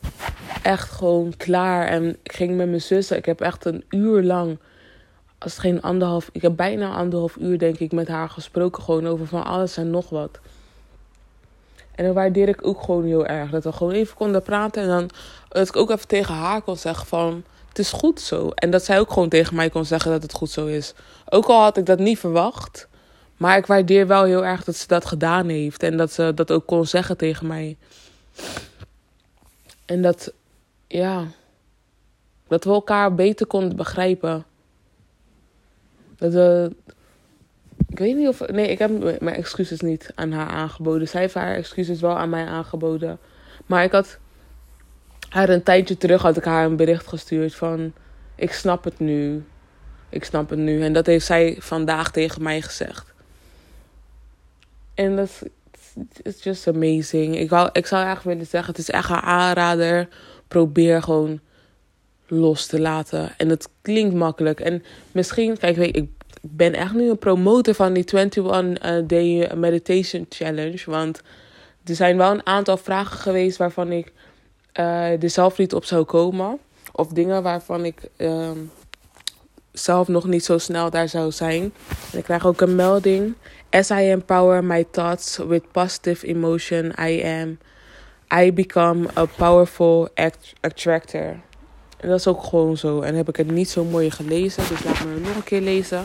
[0.62, 1.86] echt gewoon klaar.
[1.86, 3.16] En ik ging met mijn zussen.
[3.16, 4.58] Ik heb echt een uur lang,
[5.38, 8.82] als geen anderhalf, ik heb bijna anderhalf uur denk ik met haar gesproken.
[8.82, 10.38] Gewoon over van alles en nog wat.
[11.94, 13.50] En dan waardeer ik ook gewoon heel erg.
[13.50, 14.82] Dat we gewoon even konden praten.
[14.82, 15.10] En dan
[15.48, 17.44] dat ik ook even tegen haar kon zeggen van...
[17.68, 18.50] Het is goed zo.
[18.50, 20.94] En dat zij ook gewoon tegen mij kon zeggen dat het goed zo is.
[21.28, 22.88] Ook al had ik dat niet verwacht.
[23.36, 25.82] Maar ik waardeer wel heel erg dat ze dat gedaan heeft.
[25.82, 27.76] En dat ze dat ook kon zeggen tegen mij.
[29.84, 30.32] En dat,
[30.86, 31.24] ja,
[32.48, 34.44] dat we elkaar beter konden begrijpen.
[36.18, 36.70] We,
[37.88, 41.08] ik weet niet of, nee, ik heb mijn excuses niet aan haar aangeboden.
[41.08, 43.18] Zij heeft haar excuses wel aan mij aangeboden.
[43.66, 44.18] Maar ik had
[45.28, 47.92] haar een tijdje terug, had ik haar een bericht gestuurd van,
[48.34, 49.44] ik snap het nu.
[50.08, 50.82] Ik snap het nu.
[50.82, 53.12] En dat heeft zij vandaag tegen mij gezegd.
[54.94, 55.42] En dat
[56.22, 57.36] it's just amazing.
[57.36, 60.08] Ik, wou, ik zou eigenlijk willen zeggen, het is echt een aanrader.
[60.48, 61.40] Probeer gewoon
[62.28, 63.34] los te laten.
[63.36, 64.60] En het klinkt makkelijk.
[64.60, 66.08] En misschien, kijk, weet, ik
[66.40, 70.82] ben echt nu een promotor van die 21 uh, Day Meditation Challenge.
[70.86, 71.20] Want
[71.84, 74.12] er zijn wel een aantal vragen geweest waarvan ik
[74.78, 76.58] uh, er zelf niet op zou komen.
[76.92, 78.50] Of dingen waarvan ik uh,
[79.72, 81.72] zelf nog niet zo snel daar zou zijn.
[82.12, 83.34] En ik krijg ook een melding.
[83.70, 87.58] As I empower my thoughts with positive emotion, I am.
[88.42, 90.08] I become a powerful
[90.60, 91.40] attractor.
[92.00, 93.00] En dat is ook gewoon zo.
[93.00, 95.60] En heb ik het niet zo mooi gelezen, dus laat me het nog een keer
[95.60, 96.04] lezen.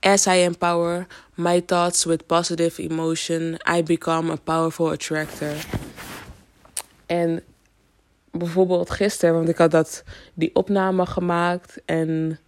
[0.00, 5.66] As I empower my thoughts with positive emotion, I become a powerful attractor.
[7.06, 7.42] En
[8.30, 12.38] bijvoorbeeld gisteren, want ik had dat, die opname gemaakt en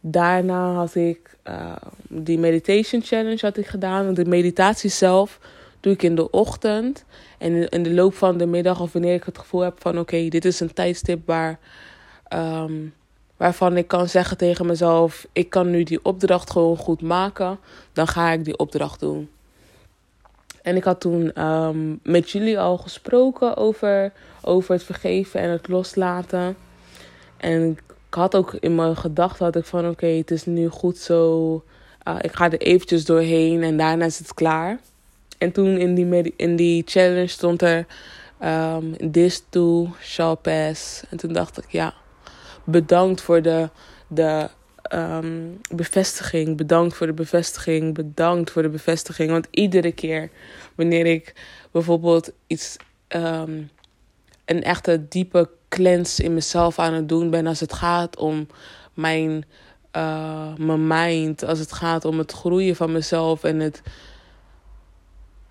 [0.00, 1.76] daarna had ik uh,
[2.08, 4.14] die meditation challenge had ik gedaan.
[4.14, 5.38] De meditatie zelf
[5.80, 7.04] doe ik in de ochtend.
[7.44, 10.28] En in de loop van de middag, of wanneer ik het gevoel heb van oké,
[10.28, 11.58] dit is een tijdstip waar,
[12.28, 12.94] um,
[13.36, 17.58] waarvan ik kan zeggen tegen mezelf: ik kan nu die opdracht gewoon goed maken,
[17.92, 19.30] dan ga ik die opdracht doen.
[20.62, 25.68] En ik had toen um, met jullie al gesproken over, over het vergeven en het
[25.68, 26.56] loslaten.
[27.36, 30.98] En ik had ook in mijn gedachten had ik van oké, het is nu goed
[30.98, 31.62] zo.
[32.08, 34.78] Uh, ik ga er eventjes doorheen en daarna is het klaar.
[35.44, 37.86] En toen in die, in die challenge stond er
[38.44, 41.02] um, this too shall pass.
[41.10, 41.94] En toen dacht ik ja,
[42.64, 43.68] bedankt voor de,
[44.06, 44.48] de
[44.94, 46.56] um, bevestiging.
[46.56, 47.94] Bedankt voor de bevestiging.
[47.94, 49.30] Bedankt voor de bevestiging.
[49.30, 50.30] Want iedere keer
[50.74, 51.34] wanneer ik
[51.70, 52.76] bijvoorbeeld iets,
[53.08, 53.70] um,
[54.44, 58.46] een echte diepe cleanse in mezelf aan het doen ben als het gaat om
[58.94, 59.44] mijn,
[59.96, 63.82] uh, mijn mind, als het gaat om het groeien van mezelf en het,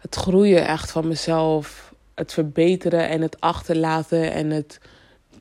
[0.03, 4.79] het groeien echt van mezelf, het verbeteren en het achterlaten en het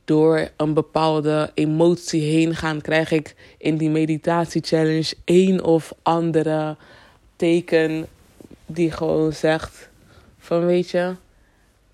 [0.05, 6.75] door een bepaalde emotie heen gaan, krijg ik in die meditatie challenge één of andere
[7.35, 8.07] teken
[8.65, 9.89] die gewoon zegt
[10.37, 11.15] van weet je,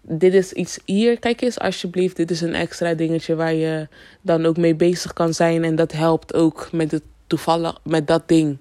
[0.02, 3.88] dit is iets hier, kijk eens alsjeblieft, dit is een extra dingetje waar je
[4.22, 8.28] dan ook mee bezig kan zijn en dat helpt ook met het toevallig met dat
[8.28, 8.58] ding.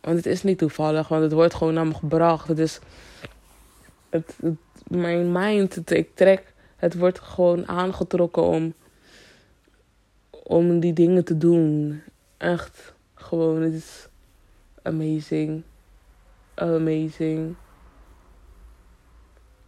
[0.00, 2.48] Want het is niet toevallig, want het wordt gewoon naar me gebracht.
[2.48, 2.80] Het is
[4.10, 4.36] het,
[4.88, 8.74] mijn mind, ik trek, het wordt gewoon aangetrokken om,
[10.30, 12.02] om die dingen te doen.
[12.36, 14.08] Echt, gewoon, het is
[14.82, 15.62] amazing.
[16.54, 17.56] Amazing.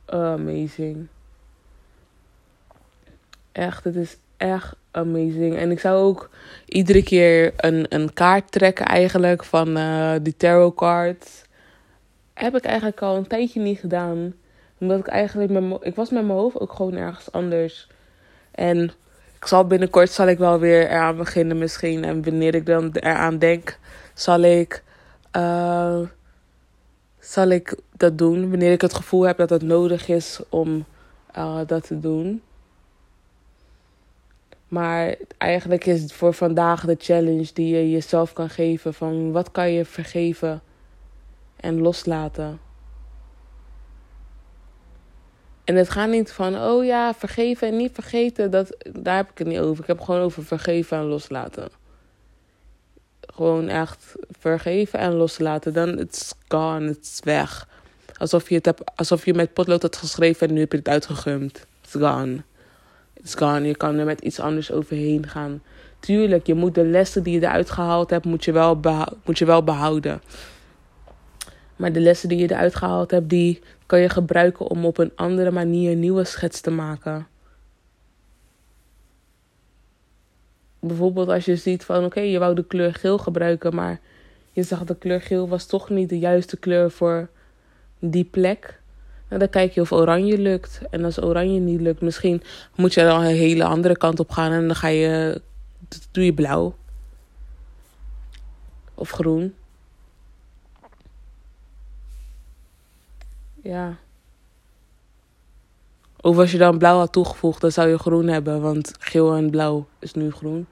[0.04, 1.08] Amazing.
[3.52, 5.56] Echt, het is echt amazing.
[5.56, 6.30] En ik zou ook
[6.66, 11.42] iedere keer een, een kaart trekken eigenlijk van uh, die tarot cards.
[12.34, 14.34] Heb ik eigenlijk al een tijdje niet gedaan
[14.78, 17.88] omdat ik eigenlijk met ik was met mijn hoofd ook gewoon ergens anders.
[18.50, 18.92] En
[19.36, 22.04] ik zal binnenkort zal ik wel weer eraan beginnen misschien.
[22.04, 23.78] En wanneer ik dan eraan denk,
[24.14, 24.82] zal ik,
[25.36, 25.98] uh,
[27.18, 28.50] zal ik dat doen.
[28.50, 30.84] Wanneer ik het gevoel heb dat het nodig is om
[31.38, 32.42] uh, dat te doen.
[34.72, 38.94] Maar eigenlijk is het voor vandaag de challenge die je jezelf kan geven.
[38.94, 40.62] Van wat kan je vergeven
[41.56, 42.60] en loslaten.
[45.64, 48.50] En het gaat niet van, oh ja, vergeven en niet vergeten.
[48.50, 49.82] Dat, daar heb ik het niet over.
[49.82, 51.68] Ik heb gewoon over vergeven en loslaten.
[53.20, 55.72] Gewoon echt vergeven en loslaten.
[55.72, 57.68] Dan it's gone, het is weg.
[58.18, 60.88] Alsof je, het hebt, alsof je met potlood had geschreven en nu heb je het
[60.88, 61.66] uitgegumd.
[61.82, 62.42] It's gone.
[63.22, 63.66] It's gone.
[63.66, 65.62] Je kan er met iets anders overheen gaan.
[66.00, 68.80] Tuurlijk, je moet de lessen die je eruit gehaald hebt, moet je wel,
[69.24, 70.22] moet je wel behouden.
[71.76, 75.12] Maar de lessen die je eruit gehaald hebt, die kan je gebruiken om op een
[75.14, 77.26] andere manier nieuwe schets te maken.
[80.80, 84.00] Bijvoorbeeld als je ziet van oké, je wou de kleur geel gebruiken, maar
[84.52, 87.28] je zag de kleur geel was toch niet de juiste kleur voor
[87.98, 88.80] die plek.
[89.32, 90.80] Nou, dan kijk je of oranje lukt.
[90.90, 92.42] En als oranje niet lukt, misschien
[92.74, 95.40] moet je dan een hele andere kant op gaan en dan ga je,
[96.10, 96.74] doe je blauw.
[98.94, 99.54] Of groen.
[103.62, 103.96] Ja.
[106.20, 109.50] Of als je dan blauw had toegevoegd, dan zou je groen hebben, want geel en
[109.50, 110.66] blauw is nu groen.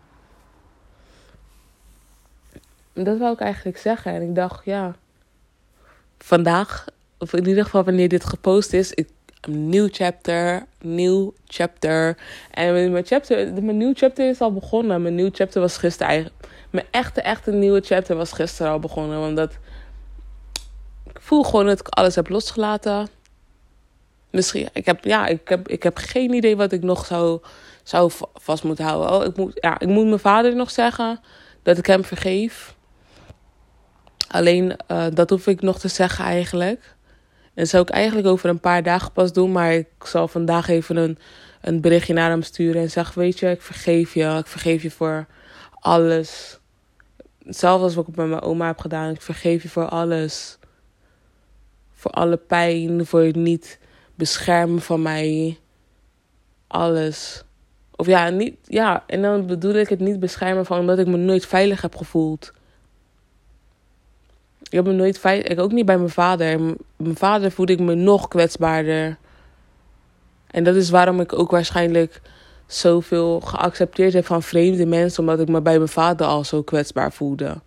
[2.93, 4.13] Dat wou ik eigenlijk zeggen.
[4.13, 4.97] En ik dacht, ja,
[6.19, 6.87] vandaag,
[7.21, 9.09] of in ieder geval wanneer dit gepost is, ik,
[9.41, 12.17] een nieuw chapter, nieuw chapter.
[12.51, 15.03] En mijn, chapter, mijn nieuw chapter is al begonnen.
[15.03, 16.45] Mijn nieuw chapter was gisteren eigenlijk.
[16.71, 19.29] Mijn echte, echte nieuwe chapter was gisteren al begonnen.
[19.29, 19.59] Omdat
[21.31, 23.09] voel gewoon dat ik alles heb losgelaten.
[24.31, 27.41] Misschien, ik heb, ja, ik heb, ik heb geen idee wat ik nog zou,
[27.83, 29.11] zou vast moeten houden.
[29.11, 31.21] Oh, ik, moet, ja, ik moet mijn vader nog zeggen
[31.63, 32.75] dat ik hem vergeef.
[34.29, 36.97] Alleen uh, dat hoef ik nog te zeggen eigenlijk.
[37.61, 39.53] En zou ik eigenlijk over een paar dagen pas doen.
[39.53, 41.19] Maar ik zal vandaag even een,
[41.61, 42.83] een berichtje naar hem sturen.
[42.83, 44.37] En zeggen: Weet je, ik vergeef je.
[44.39, 45.27] Ik vergeef je voor
[45.71, 46.59] alles.
[47.45, 49.11] Hetzelfde als wat ik met mijn oma heb gedaan.
[49.11, 50.59] Ik vergeef je voor alles
[52.01, 53.79] voor alle pijn, voor het niet
[54.15, 55.59] beschermen van mij.
[56.67, 57.45] Alles.
[57.97, 61.17] Of ja, niet, ja, en dan bedoel ik het niet beschermen van omdat ik me
[61.17, 62.53] nooit veilig heb gevoeld.
[64.71, 66.61] Ik heb me nooit veilig, ik ook niet bij mijn vader.
[66.97, 69.19] Mijn vader voelde ik me nog kwetsbaarder.
[70.51, 72.21] En dat is waarom ik ook waarschijnlijk
[72.67, 77.13] zoveel geaccepteerd heb van vreemde mensen, omdat ik me bij mijn vader al zo kwetsbaar
[77.13, 77.61] voelde.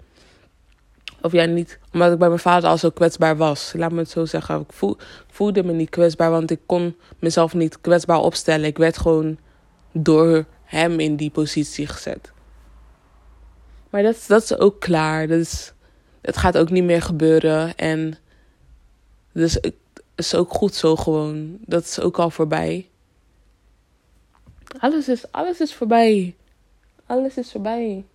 [1.22, 3.74] Of ja, niet omdat ik bij mijn vader al zo kwetsbaar was.
[3.76, 4.60] Laat me het zo zeggen.
[4.60, 4.96] Ik
[5.28, 8.66] voelde me niet kwetsbaar, want ik kon mezelf niet kwetsbaar opstellen.
[8.66, 9.38] Ik werd gewoon
[9.92, 12.32] door hem in die positie gezet.
[13.90, 15.28] Maar dat, dat is ook klaar.
[15.28, 15.74] Dat is,
[16.24, 17.76] het gaat ook niet meer gebeuren.
[17.76, 18.18] En
[19.32, 19.76] dus het
[20.16, 21.58] is ook goed zo gewoon.
[21.66, 22.90] Dat is ook al voorbij.
[24.80, 26.36] Alles is, alles is voorbij.
[27.06, 28.06] Alles is voorbij.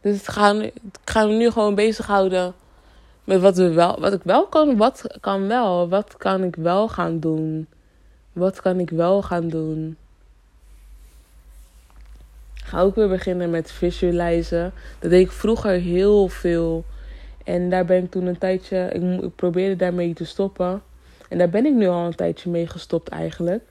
[0.00, 0.72] Dus ik ga, ik
[1.04, 2.54] ga me nu gewoon bezighouden
[3.24, 4.76] met wat, we wel, wat ik wel kan.
[4.76, 5.88] Wat kan wel?
[5.88, 7.66] Wat kan ik wel gaan doen?
[8.32, 9.96] Wat kan ik wel gaan doen?
[12.70, 14.72] Ga ook weer beginnen met visualizen.
[14.98, 16.84] Dat deed ik vroeger heel veel.
[17.44, 18.90] En daar ben ik toen een tijdje.
[19.22, 20.82] Ik, probeerde daarmee te stoppen.
[21.28, 23.62] En daar ben ik nu al een tijdje mee gestopt eigenlijk.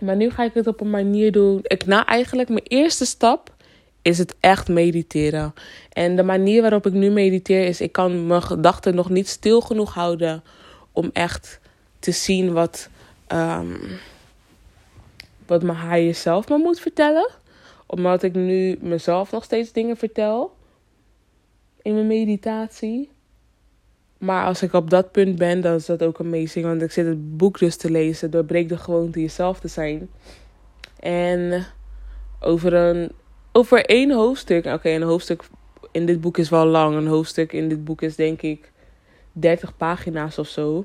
[0.00, 1.60] Maar nu ga ik het op een manier doen.
[1.62, 3.54] Ik, nou, eigenlijk mijn eerste stap
[4.02, 5.54] is het echt mediteren.
[5.92, 9.60] En de manier waarop ik nu mediteer is, ik kan mijn gedachten nog niet stil
[9.60, 10.42] genoeg houden
[10.92, 11.60] om echt
[11.98, 12.88] te zien wat,
[13.32, 13.78] um,
[15.46, 17.30] wat mijn higher zelf me moet vertellen.
[17.90, 20.56] Omdat ik nu mezelf nog steeds dingen vertel.
[21.82, 23.10] In mijn meditatie.
[24.18, 26.64] Maar als ik op dat punt ben, dan is dat ook amazing.
[26.64, 28.30] Want ik zit het boek dus te lezen.
[28.30, 30.08] Doorbreek de gewoonte jezelf te zijn.
[31.00, 31.66] En
[32.40, 33.10] over een
[33.52, 34.64] over één hoofdstuk.
[34.66, 35.42] Oké, een hoofdstuk
[35.90, 36.96] in dit boek is wel lang.
[36.96, 38.72] Een hoofdstuk in dit boek is denk ik
[39.32, 40.84] 30 pagina's of zo.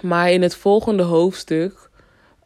[0.00, 1.90] Maar in het volgende hoofdstuk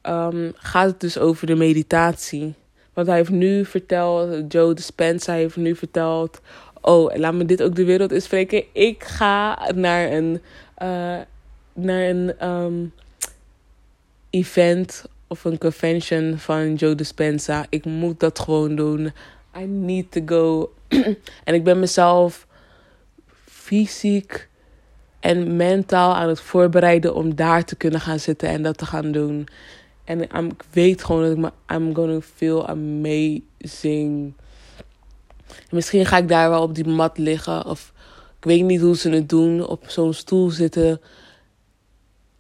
[0.03, 2.55] um, gaat het dus over de meditatie.
[2.93, 6.41] Want hij heeft nu verteld, Joe Dispenza heeft nu verteld.
[6.81, 8.65] Oh, laat me dit ook de wereld eens spreken.
[8.73, 10.41] Ik ga naar een,
[10.83, 11.19] uh,
[11.73, 12.93] naar een um,
[14.31, 17.67] event of een convention van Joe Dispenza.
[17.69, 19.13] Ik moet dat gewoon doen.
[19.59, 20.73] I need to go.
[21.45, 22.47] en ik ben mezelf
[23.45, 24.49] fysiek
[25.21, 29.13] en mentaal aan het voorbereiden om daar te kunnen gaan zitten en dat te gaan
[29.13, 29.49] doen.
[30.05, 34.35] En ik weet gewoon dat ik me I'm gonna feel amazing.
[35.71, 37.93] misschien ga ik daar wel op die mat liggen of
[38.39, 41.01] ik weet niet hoe ze het doen, op zo'n stoel zitten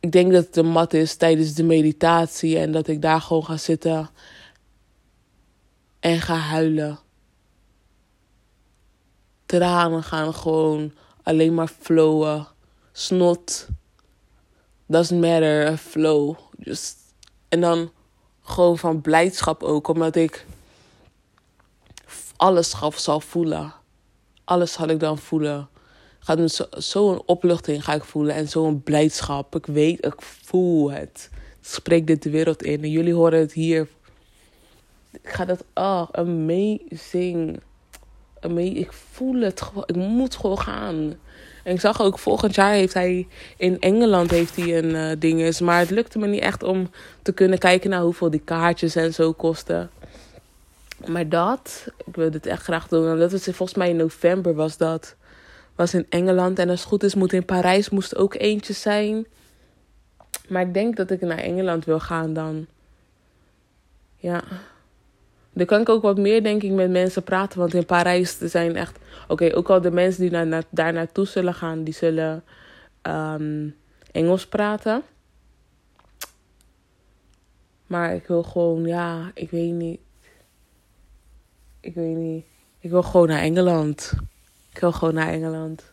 [0.02, 3.44] ik denk dat het een mat is tijdens de meditatie en dat ik daar gewoon
[3.44, 4.10] ga zitten
[6.00, 6.98] en ga huilen.
[9.46, 12.46] Tranen gaan gewoon alleen maar flowen.
[12.92, 13.68] Snot.
[14.86, 16.36] Doesn't matter, flow.
[16.58, 17.01] Just.
[17.52, 17.90] En dan
[18.42, 20.46] gewoon van blijdschap ook, omdat ik
[22.36, 23.74] alles zal voelen.
[24.44, 25.68] Alles zal ik dan voelen
[26.24, 29.56] gaat me zo'n zo opluchting ga ik voelen en zo'n blijdschap.
[29.56, 31.30] Ik weet, ik voel het.
[31.32, 33.88] Ik spreek dit de wereld in en jullie horen het hier.
[35.10, 37.60] Ik ga dat, oh, amazing.
[38.40, 38.76] amazing.
[38.76, 41.14] Ik voel het gewoon, ik moet gewoon gaan.
[41.62, 45.40] En ik zag ook volgend jaar heeft hij in Engeland heeft hij een uh, ding
[45.40, 45.60] is.
[45.60, 46.90] Maar het lukte me niet echt om
[47.22, 49.90] te kunnen kijken naar hoeveel die kaartjes en zo kosten.
[51.06, 53.18] Maar dat, ik wil dit echt graag doen.
[53.18, 55.14] Dat was volgens mij in november was dat
[55.74, 56.58] was in Engeland.
[56.58, 59.26] En als het goed is, moet in Parijs moest ook eentje zijn.
[60.48, 62.66] Maar ik denk dat ik naar Engeland wil gaan dan.
[64.16, 64.42] Ja.
[65.52, 67.58] Dan kan ik ook wat meer, denk ik, met mensen praten.
[67.58, 68.98] Want in Parijs zijn echt.
[69.28, 72.44] Oké, ook al de mensen die naar, daar naartoe zullen gaan, die zullen
[73.02, 73.68] ehm,
[74.12, 75.02] Engels praten.
[77.86, 80.00] Maar ik wil gewoon, ja, ik weet niet.
[81.80, 82.44] Ik weet niet.
[82.78, 84.12] Ik wil gewoon naar Engeland.
[84.72, 85.92] Ik wil gewoon naar Engeland.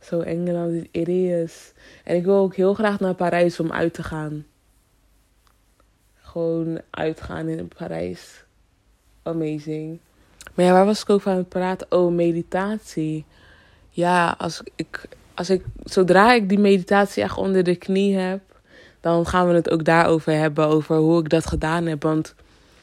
[0.00, 1.72] Zo Engeland, it is.
[2.04, 4.46] En ik wil ook heel graag naar Parijs om uit te gaan.
[6.30, 8.44] Gewoon uitgaan in Parijs.
[9.22, 9.98] Amazing.
[10.54, 11.86] Maar ja, waar was ik ook van het praten?
[11.90, 13.24] Oh, meditatie.
[13.90, 18.40] Ja, als ik, als ik, zodra ik die meditatie echt onder de knie heb,
[19.00, 20.66] dan gaan we het ook daarover hebben.
[20.66, 22.02] Over hoe ik dat gedaan heb.
[22.02, 22.34] Want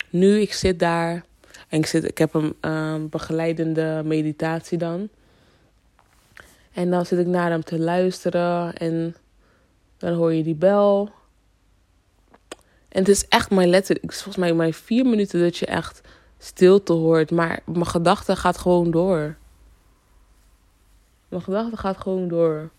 [0.10, 1.24] nu, ik zit daar
[1.70, 5.10] en ik, zit, ik heb een um, begeleidende meditatie dan.
[6.74, 9.16] En dan zit ik naar hem te luisteren en
[9.98, 11.16] dan hoor je die bel.
[12.90, 16.02] En het is echt mijn letterlijk, volgens mij maar vier minuten dat je echt
[16.38, 17.32] stilte hoort.
[17.32, 19.38] Maar mijn gedachte gaat gewoon door.
[21.28, 22.70] Mijn gedachte gaat gewoon door.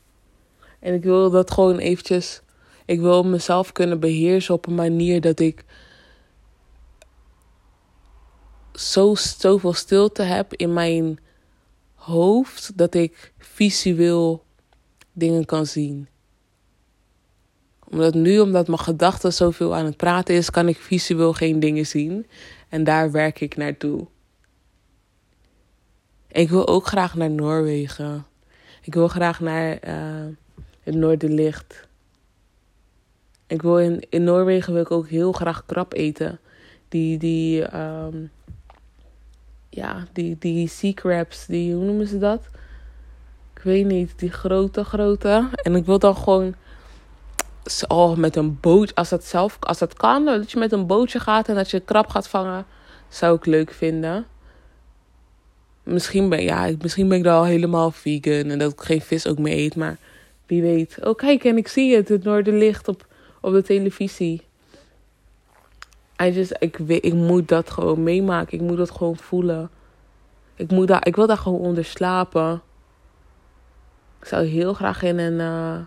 [0.78, 2.42] En ik wil dat gewoon eventjes.
[2.84, 5.64] Ik wil mezelf kunnen beheersen op een manier dat ik
[8.72, 11.18] zo, zoveel stilte heb in mijn
[11.94, 14.44] hoofd dat ik visueel
[15.12, 16.08] dingen kan zien.
[17.90, 21.86] Omdat nu, omdat mijn gedachten zoveel aan het praten is, kan ik visueel geen dingen
[21.86, 22.26] zien.
[22.68, 24.06] En daar werk ik naartoe.
[26.28, 28.26] Ik wil ook graag naar Noorwegen.
[28.82, 30.26] Ik wil graag naar uh,
[30.82, 31.86] het Noorderlicht.
[33.46, 36.40] Ik wil in, in Noorwegen wil ik ook heel graag krab eten.
[36.88, 38.30] Die, die um,
[39.68, 42.48] ja, die, die sea crabs, die, hoe noemen ze dat?
[43.54, 45.48] Ik weet niet, die grote, grote.
[45.62, 46.54] En ik wil dan gewoon,
[47.88, 51.20] oh, met een boot, als dat zelf, als dat kan, dat je met een bootje
[51.20, 52.66] gaat en dat je krab gaat vangen,
[53.08, 54.26] zou ik leuk vinden.
[55.82, 59.26] Misschien ben, ja, misschien ben ik dan al helemaal vegan en dat ik geen vis
[59.26, 59.96] ook meer eet, maar
[60.46, 60.98] wie weet.
[61.02, 63.06] Oh, kijk, en ik zie het, het noorderlicht op,
[63.40, 64.42] op de televisie.
[66.22, 68.58] I ik, weet, ik moet dat gewoon meemaken.
[68.58, 69.70] Ik moet dat gewoon voelen.
[70.54, 72.62] Ik, moet daar, ik wil daar gewoon onder slapen.
[74.20, 75.40] Ik zou heel graag in een.
[75.40, 75.78] Uh,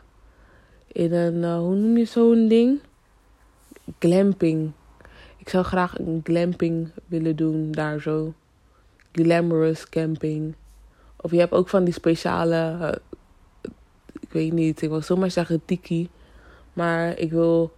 [0.92, 1.36] in een.
[1.36, 2.80] Uh, hoe noem je zo'n ding?
[4.00, 4.72] Glamping.
[5.38, 8.34] Ik zou graag een glamping willen doen daar zo.
[9.12, 10.56] Glamorous camping.
[11.16, 12.78] Of je hebt ook van die speciale.
[12.82, 12.92] Uh,
[14.20, 16.10] ik weet niet, ik wil zomaar zeggen tiki.
[16.74, 17.72] Maar ik wil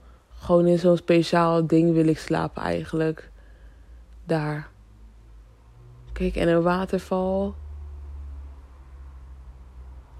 [0.43, 3.31] Gewoon in zo'n speciaal ding wil ik slapen eigenlijk.
[4.25, 4.69] Daar.
[6.13, 7.55] Kijk, en een waterval.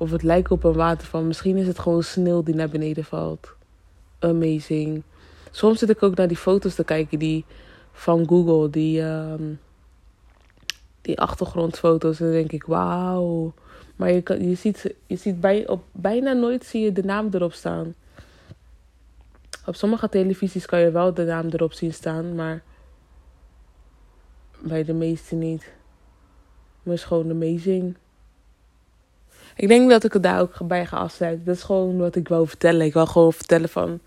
[0.04, 1.22] Of het lijkt op een waterval.
[1.22, 3.54] Misschien is het gewoon sneeuw die naar beneden valt.
[4.20, 5.04] Amazing.
[5.52, 7.46] Soms zit ik ook naar die foto's te kijken die
[7.92, 8.70] van Google.
[8.70, 9.60] Die, um,
[11.02, 12.20] die achtergrondfoto's.
[12.20, 13.54] En dan denk ik, wauw.
[13.96, 17.30] Maar je, kan, je ziet, je ziet bij, op, bijna nooit zie je de naam
[17.32, 17.96] erop staan.
[19.66, 22.64] Op sommige televisies kan je wel de naam erop zien staan, maar
[24.60, 25.72] bij de meeste niet.
[26.84, 27.96] Maar het is gewoon amazing.
[29.56, 31.08] Ik denk dat ik het daar ook bij ga.
[31.20, 32.86] Dat is gewoon wat ik wil vertellen.
[32.86, 34.00] Ik wil gewoon vertellen van...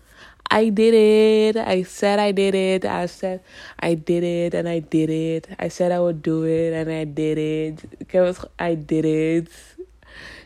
[0.53, 1.67] I did it.
[1.67, 2.83] I said I did it.
[2.83, 3.39] I said
[3.85, 5.47] I did it and I did it.
[5.63, 7.83] I said I would do it and I did it.
[7.97, 8.49] Ik heb het...
[8.61, 9.49] I did it.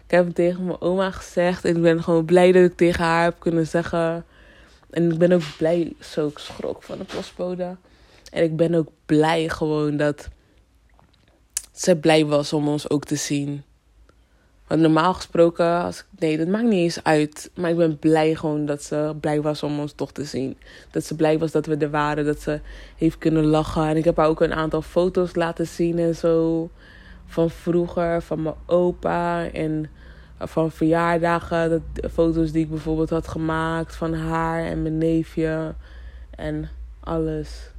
[0.05, 1.65] Ik heb het tegen mijn oma gezegd.
[1.65, 4.25] En ik ben gewoon blij dat ik tegen haar heb kunnen zeggen...
[4.91, 7.75] En ik ben ook blij, zo ik schrok van de postbode.
[8.31, 10.27] En ik ben ook blij gewoon dat
[11.73, 13.63] ze blij was om ons ook te zien.
[14.79, 17.51] Normaal gesproken, als nee, dat maakt niet eens uit.
[17.55, 20.57] Maar ik ben blij gewoon dat ze blij was om ons toch te zien.
[20.91, 22.59] Dat ze blij was dat we er waren, dat ze
[22.97, 23.87] heeft kunnen lachen.
[23.87, 26.69] En ik heb haar ook een aantal foto's laten zien en zo.
[27.25, 29.89] Van vroeger, van mijn opa en
[30.39, 31.83] van verjaardagen.
[31.93, 35.73] De foto's die ik bijvoorbeeld had gemaakt van haar en mijn neefje.
[36.29, 36.69] En
[36.99, 37.71] alles.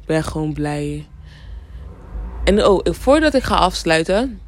[0.00, 1.06] Ik ben gewoon blij.
[2.44, 4.40] En oh, voordat ik ga afsluiten.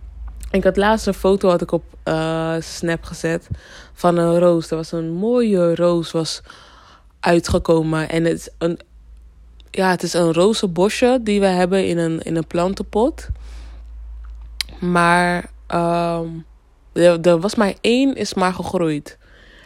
[0.51, 3.49] Ik had laatst een foto had ik op uh, Snap gezet
[3.92, 4.70] van een roos.
[4.70, 6.42] Er was een mooie roos was
[7.20, 8.09] uitgekomen.
[8.09, 8.78] En het is een,
[9.70, 13.28] ja, het is een rozenbosje die we hebben in een, in een plantenpot.
[14.80, 16.44] Maar um,
[16.92, 19.18] er, was maar één, is maar gegroeid.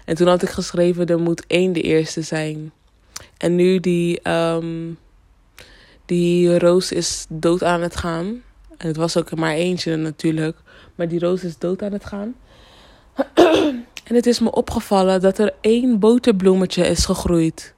[0.05, 2.73] En toen had ik geschreven, er moet één de eerste zijn.
[3.37, 4.99] En nu die, um,
[6.07, 8.43] die roos is dood aan het gaan.
[8.77, 10.57] En het was ook maar eentje natuurlijk.
[10.95, 12.35] Maar die roos is dood aan het gaan.
[14.09, 17.75] en het is me opgevallen dat er één boterbloemetje is gegroeid.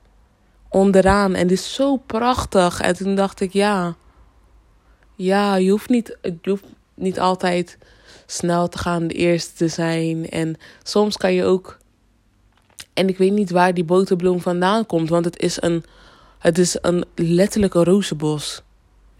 [0.68, 1.34] Onderaan.
[1.34, 2.80] En die is zo prachtig.
[2.80, 3.96] En toen dacht ik, ja.
[5.16, 7.78] Ja, je hoeft niet, je hoeft niet altijd
[8.26, 10.28] snel te gaan, de eerste te zijn.
[10.28, 11.78] En soms kan je ook.
[12.92, 15.84] En ik weet niet waar die boterbloem vandaan komt, want het is een,
[16.38, 18.62] het is een letterlijk een rozenbos.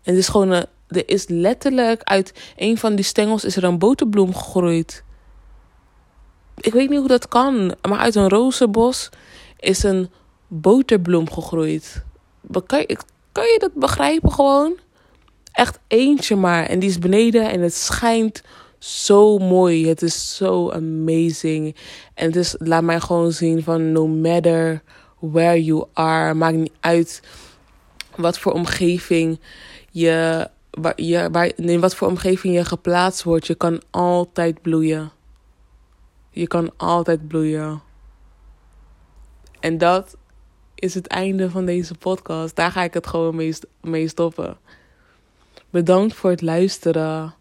[0.03, 3.65] En het is gewoon een, er is letterlijk uit een van die stengels is er
[3.65, 5.05] een boterbloem gegroeid.
[6.61, 9.09] Ik weet niet hoe dat kan, maar uit een rozenbos
[9.59, 10.11] is een
[10.49, 12.05] boterbloem gegroeid.
[12.67, 12.99] Kan je,
[13.33, 14.77] kan je dat begrijpen gewoon?
[15.53, 16.67] Echt eentje maar.
[16.67, 18.43] En die is beneden en het schijnt
[18.79, 19.89] zo mooi.
[19.89, 21.77] Het is zo amazing.
[22.15, 24.83] En het is, laat mij gewoon zien van no matter
[25.19, 26.35] where you are.
[26.35, 27.23] Maakt niet uit
[28.17, 29.41] wat voor omgeving
[29.91, 30.49] je,
[30.81, 33.47] waar, je, waar, in wat voor omgeving je geplaatst wordt.
[33.47, 35.11] Je kan altijd bloeien.
[36.31, 37.83] Je kan altijd bloeien.
[39.61, 40.17] En dat
[40.75, 42.57] is het einde van deze podcast.
[42.57, 44.57] Daar ga ik het gewoon mee, mee stoppen.
[45.71, 47.35] Bedankt voor het luisteren.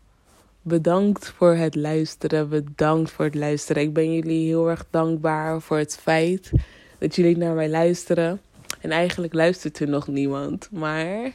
[0.61, 2.49] Bedankt voor het luisteren.
[2.49, 3.83] Bedankt voor het luisteren.
[3.83, 6.51] Ik ben jullie heel erg dankbaar voor het feit
[6.97, 8.41] dat jullie naar mij luisteren.
[8.79, 10.69] En eigenlijk luistert er nog niemand.
[10.71, 11.31] Maar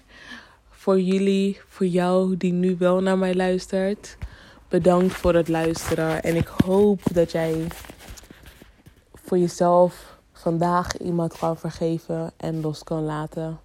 [0.79, 4.17] voor jullie, voor jou die nu wel naar mij luistert,
[4.69, 6.23] bedankt voor het luisteren.
[6.23, 7.67] En ik hoop dat jij
[9.15, 13.61] voor jezelf vandaag iemand kan vergeven en los kan laten.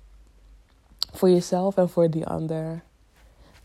[1.12, 2.84] Voor jezelf en voor die ander.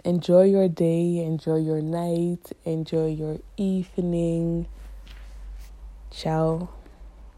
[0.00, 4.66] Enjoy your day, enjoy your night, enjoy your evening.
[6.08, 6.77] Ciao.